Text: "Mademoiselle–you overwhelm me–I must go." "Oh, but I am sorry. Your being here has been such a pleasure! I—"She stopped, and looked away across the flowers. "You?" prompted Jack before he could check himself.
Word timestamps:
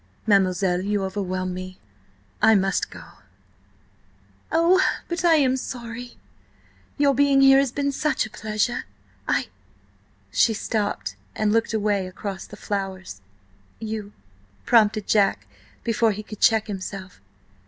"Mademoiselle–you 0.25 1.03
overwhelm 1.03 1.53
me–I 1.53 2.55
must 2.55 2.89
go." 2.89 3.03
"Oh, 4.51 4.81
but 5.07 5.23
I 5.23 5.35
am 5.35 5.55
sorry. 5.55 6.17
Your 6.97 7.13
being 7.13 7.41
here 7.41 7.59
has 7.59 7.71
been 7.71 7.91
such 7.91 8.25
a 8.25 8.31
pleasure! 8.31 8.85
I—"She 9.27 10.55
stopped, 10.55 11.15
and 11.35 11.53
looked 11.53 11.75
away 11.75 12.07
across 12.07 12.47
the 12.47 12.57
flowers. 12.57 13.21
"You?" 13.79 14.11
prompted 14.65 15.05
Jack 15.05 15.45
before 15.83 16.13
he 16.13 16.23
could 16.23 16.39
check 16.39 16.65
himself. 16.65 17.21